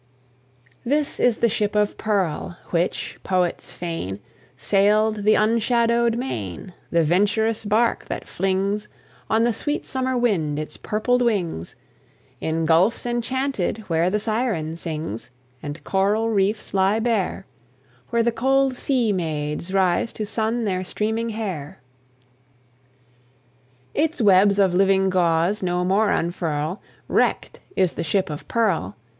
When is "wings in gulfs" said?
11.21-13.05